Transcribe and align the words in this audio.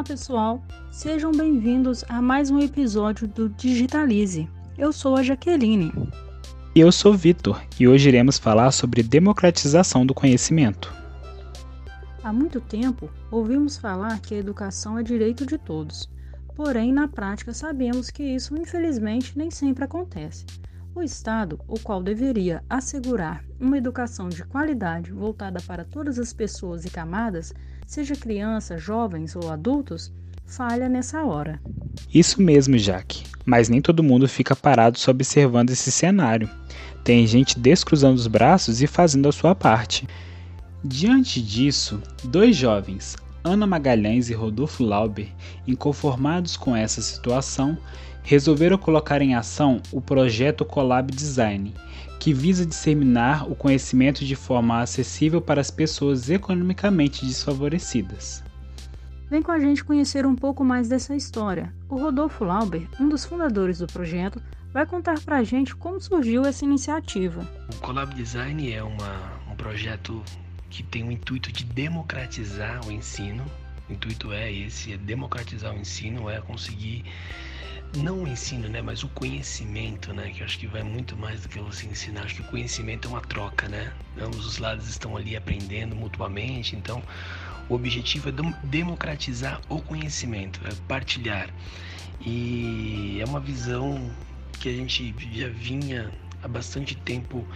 Olá 0.00 0.06
pessoal, 0.06 0.64
sejam 0.90 1.30
bem-vindos 1.30 2.06
a 2.08 2.22
mais 2.22 2.50
um 2.50 2.58
episódio 2.58 3.28
do 3.28 3.50
Digitalize. 3.50 4.48
Eu 4.78 4.94
sou 4.94 5.14
a 5.14 5.22
Jaqueline. 5.22 5.92
E 6.74 6.80
eu 6.80 6.90
sou 6.90 7.12
Vitor, 7.12 7.60
e 7.78 7.86
hoje 7.86 8.08
iremos 8.08 8.38
falar 8.38 8.70
sobre 8.70 9.02
democratização 9.02 10.06
do 10.06 10.14
conhecimento. 10.14 10.90
Há 12.24 12.32
muito 12.32 12.62
tempo 12.62 13.10
ouvimos 13.30 13.76
falar 13.76 14.18
que 14.20 14.34
a 14.34 14.38
educação 14.38 14.98
é 14.98 15.02
direito 15.02 15.44
de 15.44 15.58
todos, 15.58 16.08
porém, 16.56 16.94
na 16.94 17.06
prática, 17.06 17.52
sabemos 17.52 18.08
que 18.08 18.22
isso 18.22 18.56
infelizmente 18.56 19.36
nem 19.36 19.50
sempre 19.50 19.84
acontece. 19.84 20.46
O 20.94 21.02
Estado, 21.02 21.60
o 21.68 21.78
qual 21.78 22.02
deveria 22.02 22.64
assegurar 22.70 23.44
uma 23.60 23.76
educação 23.76 24.30
de 24.30 24.44
qualidade 24.44 25.12
voltada 25.12 25.60
para 25.66 25.84
todas 25.84 26.18
as 26.18 26.32
pessoas 26.32 26.86
e 26.86 26.90
camadas, 26.90 27.52
seja 27.90 28.14
crianças, 28.14 28.80
jovens 28.80 29.34
ou 29.34 29.50
adultos, 29.50 30.12
falha 30.46 30.88
nessa 30.88 31.24
hora. 31.24 31.60
Isso 32.14 32.40
mesmo, 32.40 32.78
Jaque. 32.78 33.24
Mas 33.44 33.68
nem 33.68 33.80
todo 33.80 34.00
mundo 34.00 34.28
fica 34.28 34.54
parado 34.54 34.96
só 34.96 35.10
observando 35.10 35.70
esse 35.70 35.90
cenário. 35.90 36.48
Tem 37.02 37.26
gente 37.26 37.58
descruzando 37.58 38.14
os 38.14 38.28
braços 38.28 38.80
e 38.80 38.86
fazendo 38.86 39.28
a 39.28 39.32
sua 39.32 39.56
parte. 39.56 40.06
Diante 40.84 41.42
disso, 41.42 42.00
dois 42.22 42.54
jovens, 42.54 43.16
Ana 43.42 43.66
Magalhães 43.66 44.30
e 44.30 44.34
Rodolfo 44.34 44.84
Lauber, 44.84 45.26
inconformados 45.66 46.56
com 46.56 46.76
essa 46.76 47.02
situação, 47.02 47.76
resolveram 48.22 48.78
colocar 48.78 49.22
em 49.22 49.34
ação 49.34 49.80
o 49.92 50.00
projeto 50.00 50.64
Collab 50.64 51.10
Design, 51.12 51.74
que 52.18 52.34
visa 52.34 52.66
disseminar 52.66 53.50
o 53.50 53.54
conhecimento 53.54 54.24
de 54.24 54.36
forma 54.36 54.80
acessível 54.80 55.40
para 55.40 55.60
as 55.60 55.70
pessoas 55.70 56.28
economicamente 56.28 57.24
desfavorecidas. 57.24 58.42
Vem 59.30 59.40
com 59.40 59.52
a 59.52 59.60
gente 59.60 59.84
conhecer 59.84 60.26
um 60.26 60.34
pouco 60.34 60.64
mais 60.64 60.88
dessa 60.88 61.14
história. 61.14 61.72
O 61.88 61.96
Rodolfo 61.96 62.44
Lauber, 62.44 62.86
um 63.00 63.08
dos 63.08 63.24
fundadores 63.24 63.78
do 63.78 63.86
projeto, 63.86 64.42
vai 64.72 64.84
contar 64.84 65.20
para 65.20 65.38
a 65.38 65.44
gente 65.44 65.74
como 65.74 66.00
surgiu 66.00 66.44
essa 66.44 66.64
iniciativa. 66.64 67.46
O 67.72 67.76
Collab 67.76 68.14
Design 68.14 68.72
é 68.72 68.82
uma, 68.82 69.32
um 69.50 69.54
projeto 69.54 70.22
que 70.68 70.82
tem 70.82 71.04
o 71.04 71.10
intuito 71.10 71.52
de 71.52 71.64
democratizar 71.64 72.86
o 72.86 72.92
ensino. 72.92 73.44
O 73.88 73.92
intuito 73.92 74.32
é 74.32 74.52
esse, 74.52 74.92
é 74.92 74.96
democratizar 74.96 75.74
o 75.74 75.78
ensino, 75.78 76.28
é 76.28 76.40
conseguir 76.40 77.04
não 77.96 78.22
o 78.22 78.28
ensino, 78.28 78.68
né, 78.68 78.80
mas 78.80 79.02
o 79.02 79.08
conhecimento, 79.08 80.12
né, 80.12 80.30
que 80.30 80.40
eu 80.40 80.46
acho 80.46 80.58
que 80.58 80.66
vai 80.66 80.82
muito 80.82 81.16
mais 81.16 81.42
do 81.42 81.48
que 81.48 81.58
você 81.58 81.86
ensinar. 81.86 82.22
Acho 82.22 82.36
que 82.36 82.42
o 82.42 82.44
conhecimento 82.44 83.08
é 83.08 83.10
uma 83.10 83.20
troca, 83.20 83.68
né? 83.68 83.92
Ambos 84.20 84.46
os 84.46 84.58
lados 84.58 84.88
estão 84.88 85.16
ali 85.16 85.36
aprendendo 85.36 85.96
mutuamente, 85.96 86.76
então 86.76 87.02
o 87.68 87.74
objetivo 87.74 88.28
é 88.28 88.32
democratizar 88.64 89.60
o 89.68 89.80
conhecimento, 89.80 90.60
é 90.66 90.70
partilhar. 90.86 91.50
E 92.20 93.18
é 93.20 93.24
uma 93.24 93.40
visão 93.40 94.10
que 94.60 94.68
a 94.68 94.72
gente 94.72 95.14
já 95.32 95.48
vinha 95.48 96.12
há 96.42 96.48
bastante 96.48 96.94
tempo 96.94 97.46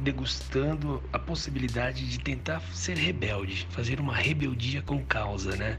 degustando 0.00 1.02
a 1.12 1.18
possibilidade 1.18 2.08
de 2.08 2.18
tentar 2.18 2.60
ser 2.72 2.96
rebelde, 2.96 3.66
fazer 3.70 4.00
uma 4.00 4.14
rebeldia 4.14 4.82
com 4.82 5.04
causa, 5.04 5.54
né? 5.56 5.78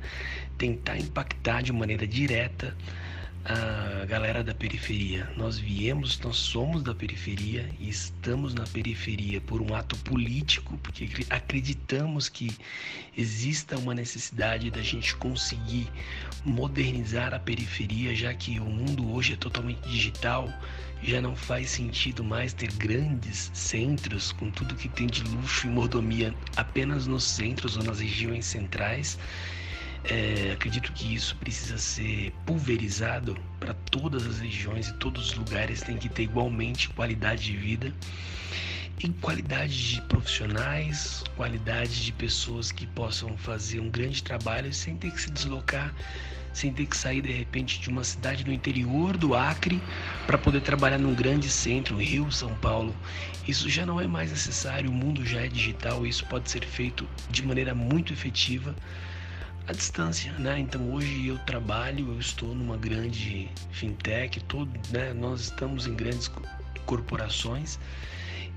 Tentar 0.57 0.97
impactar 0.97 1.61
de 1.61 1.73
maneira 1.73 2.07
direta 2.07 2.75
a 3.45 4.05
galera 4.05 4.43
da 4.43 4.55
periferia. 4.55 5.29
Nós 5.38 5.59
viemos, 5.59 6.19
nós 6.19 6.35
somos 6.35 6.81
da 6.81 6.95
periferia 6.95 7.69
e 7.79 7.88
estamos 7.88 8.55
na 8.55 8.63
periferia 8.63 9.39
por 9.39 9.61
um 9.61 9.75
ato 9.75 9.95
político, 9.97 10.77
porque 10.79 11.07
acreditamos 11.29 12.27
que 12.27 12.57
exista 13.16 13.77
uma 13.77 13.93
necessidade 13.93 14.71
da 14.71 14.81
gente 14.81 15.16
conseguir 15.17 15.88
modernizar 16.43 17.35
a 17.35 17.39
periferia, 17.39 18.16
já 18.16 18.33
que 18.33 18.59
o 18.59 18.66
mundo 18.66 19.13
hoje 19.13 19.33
é 19.33 19.38
totalmente 19.38 19.88
digital, 19.88 20.51
já 21.03 21.22
não 21.22 21.35
faz 21.35 21.69
sentido 21.69 22.23
mais 22.23 22.51
ter 22.51 22.72
grandes 22.73 23.51
centros 23.53 24.31
com 24.31 24.50
tudo 24.50 24.73
que 24.73 24.89
tem 24.89 25.05
de 25.05 25.22
luxo 25.22 25.67
e 25.67 25.69
mordomia 25.69 26.34
apenas 26.55 27.05
nos 27.05 27.23
centros 27.23 27.78
ou 27.78 27.84
nas 27.84 28.00
regiões 28.00 28.45
centrais 28.45 29.19
é, 30.09 30.51
acredito 30.53 30.91
que 30.93 31.16
isso 31.16 31.35
precisa 31.38 31.77
ser 31.77 32.31
pulverizado 32.45 33.35
para 33.59 33.73
todas 33.73 34.25
as 34.25 34.39
regiões 34.39 34.89
e 34.89 34.93
todos 34.93 35.31
os 35.31 35.33
lugares 35.33 35.81
tem 35.81 35.97
que 35.97 36.09
ter 36.09 36.23
igualmente 36.23 36.89
qualidade 36.89 37.43
de 37.43 37.57
vida 37.57 37.93
e 39.03 39.09
qualidade 39.09 39.95
de 39.95 40.01
profissionais, 40.03 41.23
qualidade 41.35 42.03
de 42.03 42.11
pessoas 42.11 42.71
que 42.71 42.85
possam 42.88 43.35
fazer 43.38 43.79
um 43.79 43.89
grande 43.89 44.23
trabalho 44.23 44.73
sem 44.73 44.95
ter 44.95 45.11
que 45.11 45.21
se 45.21 45.31
deslocar, 45.31 45.93
sem 46.53 46.72
ter 46.72 46.85
que 46.85 46.95
sair 46.95 47.22
de 47.22 47.31
repente 47.31 47.81
de 47.81 47.89
uma 47.89 48.03
cidade 48.03 48.45
no 48.45 48.53
interior 48.53 49.17
do 49.17 49.35
Acre 49.35 49.81
para 50.25 50.37
poder 50.37 50.61
trabalhar 50.61 50.97
num 50.97 51.13
grande 51.13 51.49
centro, 51.49 51.97
Rio, 51.97 52.31
São 52.31 52.53
Paulo. 52.55 52.95
Isso 53.47 53.69
já 53.69 53.85
não 53.85 53.99
é 53.99 54.07
mais 54.07 54.31
necessário, 54.31 54.89
o 54.89 54.93
mundo 54.93 55.25
já 55.25 55.41
é 55.41 55.47
digital, 55.47 56.05
isso 56.05 56.25
pode 56.27 56.49
ser 56.49 56.63
feito 56.63 57.07
de 57.29 57.43
maneira 57.43 57.75
muito 57.75 58.13
efetiva 58.13 58.73
à 59.68 59.74
distância, 59.74 60.31
né? 60.34 60.59
Então 60.59 60.92
hoje 60.92 61.28
eu 61.28 61.38
trabalho, 61.40 62.14
eu 62.14 62.20
estou 62.20 62.53
numa 62.53 62.78
grande 62.78 63.50
fintech, 63.72 64.40
todo, 64.42 64.72
né? 64.92 65.14
Nós 65.14 65.42
estamos 65.42 65.88
em 65.88 65.96
grandes 65.96 66.31
corporações 66.86 67.80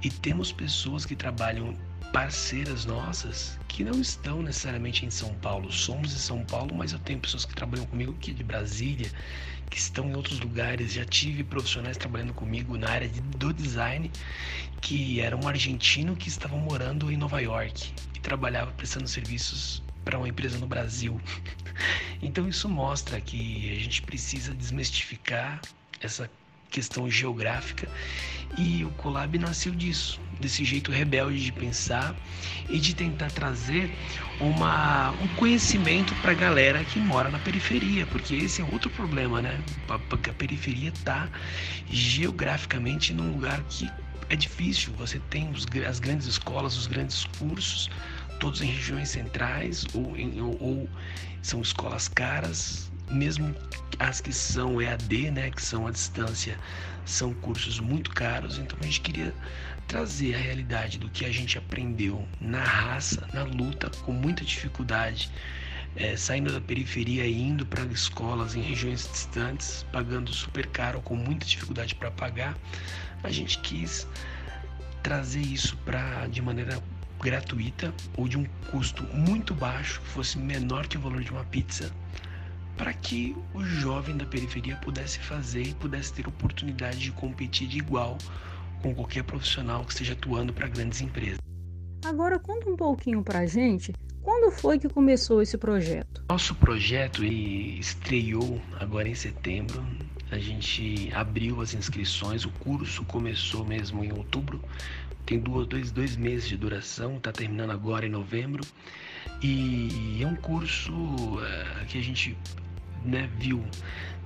e 0.03 0.11
temos 0.11 0.53
pessoas 0.53 1.07
que 1.07 1.17
trabalham 1.17 1.75
parceiras 2.13 2.85
nossas 2.85 3.59
que 3.69 3.85
não 3.85 4.01
estão 4.01 4.43
necessariamente 4.43 5.05
em 5.07 5.11
São 5.11 5.33
Paulo. 5.35 5.73
Somos 5.73 6.11
de 6.11 6.19
São 6.19 6.45
Paulo, 6.45 6.75
mas 6.75 6.93
eu 6.93 6.99
tenho 6.99 7.21
pessoas 7.21 7.45
que 7.45 7.55
trabalham 7.55 7.87
comigo 7.87 8.13
aqui 8.13 8.33
de 8.33 8.43
Brasília, 8.43 9.11
que 9.71 9.79
estão 9.79 10.09
em 10.09 10.17
outros 10.17 10.41
lugares. 10.41 10.93
Já 10.93 11.05
tive 11.05 11.45
profissionais 11.45 11.97
trabalhando 11.97 12.35
comigo 12.35 12.77
na 12.77 12.91
área 12.91 13.09
de, 13.09 13.21
do 13.21 13.53
design, 13.53 14.11
que 14.81 15.21
era 15.21 15.37
um 15.37 15.47
argentino 15.47 16.17
que 16.17 16.29
estava 16.29 16.57
morando 16.57 17.11
em 17.11 17.17
Nova 17.17 17.41
York 17.41 17.93
e 18.15 18.21
trabalhava 18.21 18.73
prestando 18.73 19.07
serviços 19.07 19.83
para 20.09 20.17
uma 20.17 20.29
empresa 20.29 20.57
no 20.59 20.67
Brasil. 20.67 21.21
Então 22.21 22.49
isso 22.49 22.69
mostra 22.69 23.21
que 23.21 23.71
a 23.71 23.81
gente 23.81 24.03
precisa 24.03 24.53
desmistificar 24.53 25.61
essa 26.01 26.29
questão 26.69 27.09
geográfica 27.09 27.89
e 28.57 28.85
o 28.85 28.91
Colab 28.91 29.39
nasceu 29.39 29.73
disso, 29.73 30.21
desse 30.41 30.65
jeito 30.65 30.91
rebelde 30.91 31.45
de 31.45 31.53
pensar 31.53 32.17
e 32.69 32.81
de 32.81 32.93
tentar 32.93 33.31
trazer 33.31 33.89
uma, 34.41 35.13
um 35.13 35.29
conhecimento 35.37 36.13
para 36.17 36.33
a 36.33 36.35
galera 36.35 36.83
que 36.83 36.99
mora 36.99 37.31
na 37.31 37.39
periferia, 37.39 38.05
porque 38.07 38.35
esse 38.35 38.61
é 38.61 38.65
outro 38.65 38.91
problema, 38.91 39.41
né? 39.41 39.63
Porque 40.09 40.31
a 40.31 40.35
periferia 40.35 40.89
está 40.89 41.29
geograficamente 41.89 43.15
num 43.15 43.31
lugar 43.31 43.63
que 43.69 43.89
é 44.29 44.35
difícil. 44.35 44.93
Você 44.95 45.21
tem 45.31 45.49
os, 45.51 45.65
as 45.89 46.01
grandes 46.01 46.27
escolas, 46.27 46.77
os 46.77 46.89
grandes 46.89 47.25
cursos, 47.39 47.89
todos 48.39 48.63
em 48.63 48.67
regiões 48.67 49.09
centrais 49.11 49.87
ou, 49.95 50.17
em, 50.17 50.41
ou, 50.41 50.57
ou 50.61 50.89
são 51.43 51.61
escolas 51.61 52.09
caras, 52.09 52.91
mesmo 53.11 53.55
as 53.99 54.21
que 54.21 54.33
são 54.33 54.81
EAD, 54.81 55.31
né, 55.31 55.51
que 55.51 55.63
são 55.63 55.87
à 55.87 55.91
distância, 55.91 56.59
são 57.05 57.33
cursos 57.35 57.81
muito 57.81 58.11
caros. 58.11 58.59
Então 58.59 58.79
a 58.81 58.85
gente 58.85 59.01
queria 59.01 59.35
trazer 59.87 60.35
a 60.35 60.39
realidade 60.39 60.99
do 60.99 61.09
que 61.09 61.25
a 61.25 61.33
gente 61.33 61.57
aprendeu 61.57 62.27
na 62.41 62.63
raça, 62.63 63.27
na 63.33 63.43
luta, 63.43 63.91
com 64.05 64.13
muita 64.13 64.45
dificuldade, 64.45 65.31
é, 65.97 66.17
saindo 66.17 66.53
da 66.53 66.61
periferia 66.61 67.27
e 67.27 67.41
indo 67.41 67.65
para 67.65 67.85
escolas 67.87 68.55
em 68.55 68.61
regiões 68.61 69.09
distantes, 69.11 69.85
pagando 69.91 70.33
super 70.33 70.67
caro, 70.67 71.01
com 71.01 71.17
muita 71.17 71.47
dificuldade 71.47 71.95
para 71.95 72.11
pagar. 72.11 72.57
A 73.23 73.31
gente 73.31 73.59
quis 73.61 74.07
trazer 75.03 75.41
isso 75.41 75.77
para 75.79 76.27
de 76.27 76.43
maneira 76.43 76.81
gratuita 77.21 77.93
ou 78.17 78.29
de 78.29 78.39
um 78.39 78.45
custo 78.71 79.03
muito 79.15 79.55
baixo, 79.55 80.01
que 80.01 80.09
fosse 80.09 80.39
menor 80.39 80.87
que 80.87 80.97
o 80.97 81.01
valor 81.01 81.23
de 81.23 81.31
uma 81.31 81.45
pizza, 81.45 81.93
para 82.77 82.93
que 82.93 83.37
o 83.55 83.63
jovem 83.63 84.17
da 84.17 84.25
periferia 84.25 84.77
pudesse 84.77 85.19
fazer 85.19 85.63
e 85.63 85.75
pudesse 85.75 86.13
ter 86.13 86.29
oportunidade 86.29 86.99
de 86.99 87.13
competir 87.13 87.69
de 87.69 87.79
igual 87.79 88.17
com 88.83 88.95
qualquer 88.95 89.25
profissional 89.25 89.85
que 89.85 89.93
esteja 89.93 90.13
atuando 90.13 90.53
para 90.53 90.69
grandes 90.69 91.01
empresas. 91.01 91.39
Agora 92.05 92.39
conta 92.39 92.71
um 92.71 92.77
pouquinho 92.77 93.23
para 93.23 93.41
a 93.41 93.47
gente 93.47 93.93
quando 94.23 94.53
foi 94.53 94.79
que 94.79 94.89
começou 94.89 95.41
esse 95.41 95.57
projeto? 95.57 96.23
Nosso 96.29 96.55
projeto 96.55 97.25
estreou 97.25 98.61
agora 98.79 99.09
em 99.09 99.15
setembro. 99.15 99.83
A 100.31 100.39
gente 100.39 101.11
abriu 101.15 101.61
as 101.61 101.73
inscrições, 101.75 102.45
o 102.45 102.51
curso 102.51 103.03
começou 103.05 103.65
mesmo 103.65 104.05
em 104.05 104.13
outubro, 104.13 104.63
tem 105.25 105.39
dois, 105.39 105.91
dois 105.91 106.17
meses 106.17 106.49
de 106.49 106.57
duração, 106.57 107.17
está 107.17 107.33
terminando 107.33 107.71
agora 107.71 108.07
em 108.07 108.11
novembro. 108.11 108.63
E 109.43 110.19
é 110.23 110.27
um 110.27 110.37
curso 110.37 110.93
uh, 110.93 111.87
que 111.87 111.99
a 111.99 112.03
gente 112.03 112.37
né, 113.05 113.29
viu 113.39 113.65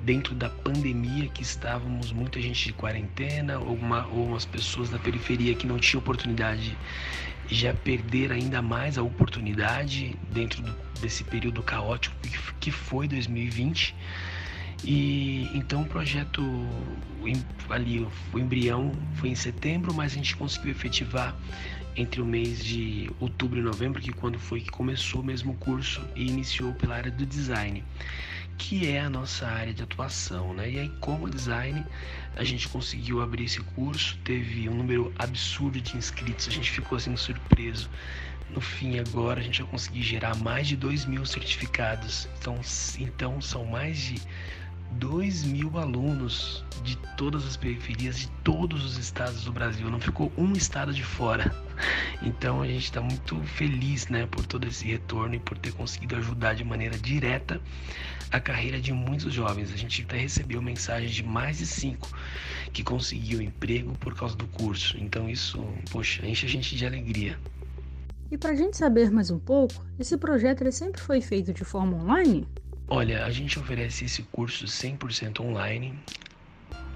dentro 0.03 0.35
da 0.35 0.49
pandemia 0.49 1.29
que 1.29 1.43
estávamos 1.43 2.13
muita 2.13 2.41
gente 2.41 2.67
de 2.67 2.73
quarentena 2.73 3.59
ou, 3.59 3.75
uma, 3.75 4.07
ou 4.07 4.27
umas 4.27 4.45
pessoas 4.45 4.91
da 4.91 4.99
periferia 4.99 5.55
que 5.55 5.67
não 5.67 5.79
tinham 5.79 6.01
oportunidade 6.01 6.77
já 7.49 7.75
perder 7.75 8.33
ainda 8.33 8.63
mais 8.63 8.97
a 8.97 9.03
oportunidade 9.03 10.17
dentro 10.33 10.63
do, 10.63 10.75
desse 11.01 11.23
período 11.25 11.63
caótico 11.63 12.17
que 12.59 12.71
foi 12.71 13.07
2020 13.07 13.95
e 14.85 15.49
então 15.55 15.83
o 15.83 15.87
projeto 15.87 16.43
ali 17.71 18.07
o 18.33 18.39
embrião 18.39 18.93
foi 19.15 19.29
em 19.29 19.35
setembro 19.35 19.95
mas 19.95 20.13
a 20.13 20.17
gente 20.17 20.37
conseguiu 20.37 20.73
efetivar 20.73 21.37
entre 21.95 22.21
o 22.21 22.25
mês 22.25 22.65
de 22.65 23.11
outubro 23.21 23.59
e 23.59 23.63
novembro 23.63 24.01
que 24.01 24.13
quando 24.13 24.39
foi 24.39 24.61
que 24.61 24.71
começou 24.71 25.23
mesmo 25.23 25.53
o 25.53 25.57
curso 25.57 26.03
e 26.17 26.27
iniciou 26.27 26.73
pela 26.75 26.97
área 26.97 27.11
do 27.11 27.25
design 27.25 27.85
que 28.59 28.89
é 28.89 29.01
a 29.01 29.11
nossa 29.11 29.47
área 29.47 29.75
de 29.75 29.83
atuação, 29.83 30.55
né? 30.55 30.71
E 30.71 30.79
aí, 30.79 30.89
como 31.01 31.29
design, 31.29 31.85
a 32.37 32.45
gente 32.45 32.69
conseguiu 32.69 33.21
abrir 33.21 33.45
esse 33.45 33.61
curso, 33.61 34.17
teve 34.23 34.69
um 34.69 34.75
número 34.75 35.13
absurdo 35.19 35.81
de 35.81 35.97
inscritos, 35.97 36.47
a 36.47 36.51
gente 36.51 36.71
ficou 36.71 36.97
assim 36.97 37.17
surpreso. 37.17 37.91
No 38.51 38.61
fim, 38.61 38.99
agora 38.99 39.41
a 39.41 39.43
gente 39.43 39.63
vai 39.63 39.71
conseguir 39.71 40.03
gerar 40.03 40.37
mais 40.37 40.69
de 40.69 40.77
2 40.77 41.07
mil 41.07 41.25
certificados. 41.27 42.29
Então, 42.39 42.61
então 42.99 43.41
são 43.41 43.65
mais 43.65 43.99
de 43.99 44.23
2 44.99 45.45
mil 45.45 45.79
alunos 45.79 46.65
de 46.83 46.97
todas 47.17 47.47
as 47.47 47.57
periferias, 47.57 48.21
de 48.21 48.29
todos 48.45 48.85
os 48.85 48.99
estados 48.99 49.45
do 49.45 49.53
Brasil. 49.53 49.91
Não 49.91 50.01
ficou 50.01 50.33
um 50.37 50.53
estado 50.53 50.93
de 50.93 51.03
fora. 51.03 51.55
Então 52.23 52.63
a 52.63 52.67
gente 52.67 52.85
está 52.85 53.01
muito 53.01 53.41
feliz 53.43 54.09
né, 54.09 54.27
por 54.27 54.47
todo 54.47 54.67
esse 54.67 54.87
retorno 54.87 55.35
e 55.35 55.39
por 55.39 55.59
ter 55.59 55.73
conseguido 55.73 56.17
ajudar 56.17 56.55
de 56.55 56.65
maneira 56.65 56.97
direta 56.97 57.61
a 58.31 58.41
carreira 58.41 58.81
de 58.81 58.93
muitos 58.93 59.33
jovens. 59.33 59.73
A 59.73 59.77
gente 59.77 60.03
até 60.03 60.19
recebeu 60.19 60.63
mensagens 60.63 61.13
de 61.13 61.23
mais 61.23 61.59
de 61.59 61.67
cinco 61.67 62.09
que 62.73 62.83
conseguiu 62.83 63.43
emprego 63.43 63.93
por 63.99 64.15
causa 64.15 64.37
do 64.37 64.47
curso. 64.47 64.97
Então 64.99 65.29
isso, 65.29 65.63
poxa, 65.91 66.27
enche 66.27 66.47
a 66.47 66.49
gente 66.49 66.75
de 66.77 66.87
alegria. 66.87 67.39
E 68.31 68.39
para 68.39 68.53
a 68.53 68.55
gente 68.55 68.79
saber 68.79 69.11
mais 69.11 69.31
um 69.31 69.39
pouco, 69.39 69.85
esse 69.99 70.17
projeto 70.17 70.63
ele 70.63 70.73
sempre 70.73 71.01
foi 71.01 71.21
feito 71.21 71.53
de 71.53 71.65
forma 71.65 71.99
online? 71.99 72.49
Olha, 72.89 73.25
a 73.25 73.31
gente 73.31 73.59
oferece 73.59 74.05
esse 74.05 74.23
curso 74.25 74.67
100% 74.67 75.41
online 75.41 75.99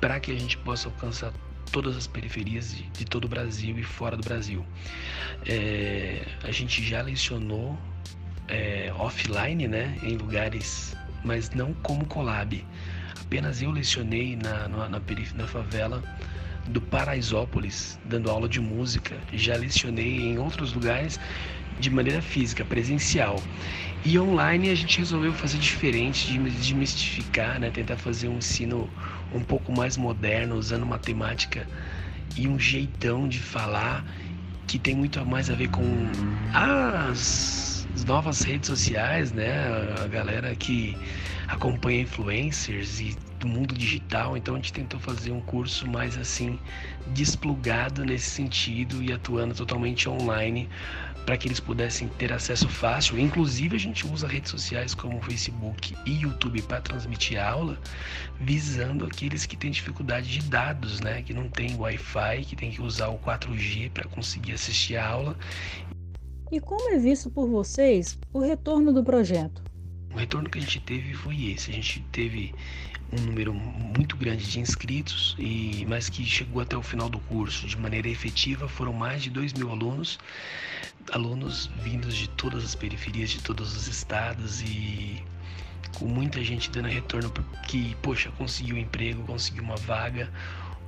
para 0.00 0.20
que 0.20 0.30
a 0.30 0.38
gente 0.38 0.58
possa 0.58 0.88
alcançar 0.88 1.32
todas 1.72 1.96
as 1.96 2.06
periferias 2.06 2.74
de, 2.74 2.82
de 2.90 3.04
todo 3.04 3.24
o 3.24 3.28
Brasil 3.28 3.78
e 3.78 3.82
fora 3.82 4.16
do 4.16 4.22
Brasil. 4.22 4.64
É, 5.46 6.26
a 6.42 6.50
gente 6.50 6.82
já 6.82 7.02
lecionou 7.02 7.78
é, 8.48 8.92
offline, 8.98 9.66
né, 9.66 9.96
em 10.02 10.16
lugares, 10.16 10.96
mas 11.24 11.50
não 11.50 11.72
como 11.74 12.06
collab. 12.06 12.64
Apenas 13.20 13.62
eu 13.62 13.70
lecionei 13.70 14.36
na, 14.36 14.68
na, 14.68 14.88
na, 14.88 15.00
na 15.34 15.46
favela 15.46 16.02
do 16.68 16.80
Paraisópolis, 16.80 17.98
dando 18.04 18.30
aula 18.30 18.48
de 18.48 18.60
música. 18.60 19.16
Já 19.32 19.56
lecionei 19.56 20.18
em 20.18 20.38
outros 20.38 20.72
lugares 20.72 21.18
de 21.78 21.90
maneira 21.90 22.22
física, 22.22 22.64
presencial. 22.64 23.42
E 24.04 24.18
online 24.18 24.70
a 24.70 24.74
gente 24.74 24.98
resolveu 24.98 25.32
fazer 25.32 25.58
diferente, 25.58 26.26
de 26.26 26.38
desmistificar, 26.38 27.58
né? 27.58 27.70
tentar 27.70 27.96
fazer 27.96 28.28
um 28.28 28.38
ensino 28.38 28.88
um 29.32 29.40
pouco 29.40 29.72
mais 29.72 29.96
moderno, 29.96 30.56
usando 30.56 30.86
matemática 30.86 31.66
e 32.36 32.46
um 32.46 32.58
jeitão 32.58 33.28
de 33.28 33.40
falar 33.40 34.04
que 34.66 34.78
tem 34.78 34.94
muito 34.94 35.24
mais 35.24 35.48
a 35.48 35.54
ver 35.54 35.68
com 35.68 36.10
as 36.52 37.86
novas 38.06 38.42
redes 38.42 38.66
sociais, 38.66 39.32
né? 39.32 39.52
A 40.02 40.06
galera 40.06 40.54
que 40.54 40.96
acompanha 41.48 42.02
influencers 42.02 43.00
e 43.00 43.16
do 43.38 43.46
mundo 43.46 43.74
digital, 43.74 44.36
então 44.36 44.54
a 44.54 44.56
gente 44.56 44.72
tentou 44.72 44.98
fazer 44.98 45.30
um 45.30 45.40
curso 45.40 45.86
mais 45.86 46.16
assim 46.16 46.58
desplugado 47.08 48.04
nesse 48.04 48.30
sentido 48.30 49.02
e 49.02 49.12
atuando 49.12 49.54
totalmente 49.54 50.08
online 50.08 50.68
para 51.26 51.36
que 51.36 51.48
eles 51.48 51.58
pudessem 51.58 52.06
ter 52.06 52.32
acesso 52.32 52.68
fácil. 52.68 53.18
Inclusive, 53.18 53.74
a 53.74 53.78
gente 53.78 54.06
usa 54.06 54.28
redes 54.28 54.52
sociais 54.52 54.94
como 54.94 55.20
Facebook 55.20 55.94
e 56.06 56.12
YouTube 56.22 56.62
para 56.62 56.80
transmitir 56.80 57.44
aula, 57.44 57.76
visando 58.40 59.04
aqueles 59.04 59.44
que 59.44 59.56
têm 59.56 59.72
dificuldade 59.72 60.30
de 60.30 60.48
dados, 60.48 61.00
né? 61.00 61.22
que 61.22 61.34
não 61.34 61.48
tem 61.48 61.74
Wi-Fi, 61.76 62.44
que 62.46 62.54
tem 62.54 62.70
que 62.70 62.80
usar 62.80 63.08
o 63.08 63.18
4G 63.18 63.90
para 63.90 64.08
conseguir 64.08 64.52
assistir 64.52 64.96
a 64.96 65.06
aula. 65.06 65.36
E 66.52 66.60
como 66.60 66.90
é 66.90 66.98
visto 66.98 67.28
por 67.28 67.48
vocês 67.48 68.16
o 68.32 68.38
retorno 68.38 68.92
do 68.92 69.02
projeto? 69.02 69.66
O 70.16 70.18
retorno 70.18 70.48
que 70.48 70.56
a 70.56 70.62
gente 70.62 70.80
teve 70.80 71.12
foi 71.12 71.50
esse. 71.50 71.70
A 71.70 71.74
gente 71.74 72.00
teve 72.10 72.54
um 73.12 73.20
número 73.20 73.52
muito 73.52 74.16
grande 74.16 74.50
de 74.50 74.58
inscritos, 74.58 75.36
e 75.38 75.84
mas 75.86 76.08
que 76.08 76.24
chegou 76.24 76.62
até 76.62 76.74
o 76.74 76.80
final 76.80 77.10
do 77.10 77.18
curso 77.18 77.66
de 77.66 77.76
maneira 77.76 78.08
efetiva. 78.08 78.66
Foram 78.66 78.94
mais 78.94 79.22
de 79.22 79.28
2 79.28 79.52
mil 79.52 79.70
alunos, 79.70 80.18
alunos 81.12 81.70
vindos 81.82 82.16
de 82.16 82.30
todas 82.30 82.64
as 82.64 82.74
periferias, 82.74 83.28
de 83.28 83.42
todos 83.42 83.76
os 83.76 83.88
estados 83.88 84.62
e 84.62 85.22
com 85.98 86.06
muita 86.06 86.42
gente 86.42 86.70
dando 86.70 86.88
retorno 86.88 87.30
que, 87.68 87.94
poxa, 88.00 88.30
conseguiu 88.38 88.76
um 88.76 88.78
emprego, 88.78 89.22
conseguiu 89.24 89.64
uma 89.64 89.76
vaga. 89.76 90.32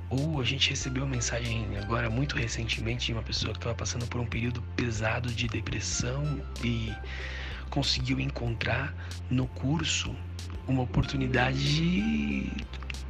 Ou 0.09 0.41
a 0.41 0.43
gente 0.43 0.71
recebeu 0.71 1.03
uma 1.03 1.11
mensagem 1.11 1.67
agora 1.77 2.09
muito 2.09 2.35
recentemente 2.35 3.05
de 3.05 3.13
uma 3.13 3.21
pessoa 3.21 3.53
que 3.53 3.59
estava 3.59 3.75
passando 3.75 4.07
por 4.07 4.19
um 4.19 4.25
período 4.25 4.59
pesado 4.75 5.31
de 5.31 5.47
depressão 5.47 6.41
e 6.63 6.91
conseguiu 7.69 8.19
encontrar 8.19 8.93
no 9.29 9.47
curso 9.47 10.15
uma 10.67 10.83
oportunidade 10.83 11.57
de 11.57 12.51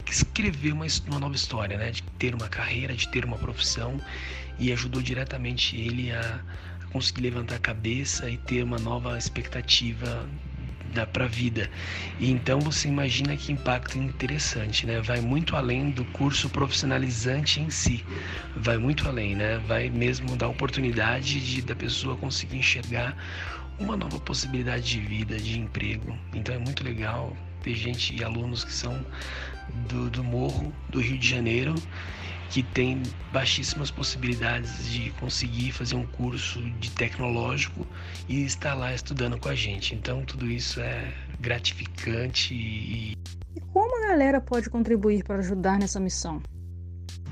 escrever 0.10 0.72
uma, 0.74 0.86
uma 1.08 1.20
nova 1.20 1.36
história, 1.36 1.78
né? 1.78 1.92
de 1.92 2.04
ter 2.18 2.34
uma 2.34 2.48
carreira, 2.48 2.94
de 2.94 3.08
ter 3.10 3.26
uma 3.26 3.38
profissão 3.38 4.00
e 4.58 4.72
ajudou 4.72 5.02
diretamente 5.02 5.76
ele 5.78 6.12
a, 6.12 6.42
a 6.84 6.86
conseguir 6.88 7.22
levantar 7.22 7.56
a 7.56 7.60
cabeça 7.60 8.30
e 8.30 8.38
ter 8.38 8.64
uma 8.64 8.78
nova 8.78 9.18
expectativa 9.18 10.28
para 11.14 11.26
a 11.26 11.28
vida. 11.28 11.70
E 12.20 12.32
então 12.32 12.60
você 12.60 12.88
imagina 12.88 13.36
que 13.38 13.52
impacto 13.52 13.98
interessante, 13.98 14.86
né? 14.86 15.00
Vai 15.02 15.22
muito 15.22 15.56
além 15.56 15.92
do 15.92 16.04
curso 16.06 16.50
profissionalizante 16.50 17.62
em 17.62 17.70
si, 17.70 18.04
vai 18.56 18.78
muito 18.78 19.08
além, 19.08 19.36
né? 19.36 19.60
Vai 19.68 19.90
mesmo 19.90 20.36
dar 20.36 20.48
oportunidade 20.48 21.40
de 21.40 21.62
da 21.62 21.76
pessoa 21.76 22.18
conseguir 22.18 22.58
enxergar 22.58 23.16
uma 23.80 23.96
nova 23.96 24.20
possibilidade 24.20 24.84
de 24.84 25.00
vida, 25.00 25.38
de 25.38 25.60
emprego. 25.60 26.18
Então 26.34 26.54
é 26.54 26.58
muito 26.58 26.84
legal 26.84 27.36
ter 27.64 27.76
gente 27.76 28.16
e 28.16 28.24
alunos 28.24 28.64
que 28.64 28.72
são 28.72 29.06
do, 29.88 30.10
do 30.10 30.24
morro 30.24 30.74
do 30.90 31.00
Rio 31.00 31.18
de 31.18 31.28
Janeiro 31.28 31.76
que 32.50 32.64
tem 32.64 33.04
baixíssimas 33.32 33.92
possibilidades 33.92 34.90
de 34.90 35.12
conseguir 35.12 35.72
fazer 35.72 35.96
um 35.96 36.06
curso 36.06 36.60
de 36.80 36.90
tecnológico 36.92 37.86
e 38.28 38.44
estar 38.44 38.74
lá 38.74 38.94
estudando 38.94 39.38
com 39.38 39.50
a 39.50 39.56
gente. 39.56 39.94
Então 39.94 40.26
tudo 40.26 40.48
isso 40.48 40.80
é 40.80 41.14
gratificante 41.40 42.54
e. 42.54 43.14
E 43.56 43.60
como 43.72 44.04
a 44.04 44.08
galera 44.10 44.42
pode 44.42 44.70
contribuir 44.70 45.24
para 45.24 45.38
ajudar 45.38 45.80
nessa 45.80 46.00
missão? 46.00 46.42